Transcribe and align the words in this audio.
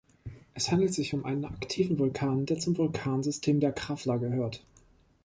Es 0.55 0.71
handelt 0.71 0.91
sich 0.95 1.13
um 1.13 1.25
einen 1.25 1.45
aktiven 1.45 1.99
Vulkan, 1.99 2.47
der 2.47 2.57
zum 2.57 2.75
Vulkansystem 2.75 3.59
der 3.59 3.71
Krafla 3.71 4.17
gehört. 4.17 4.63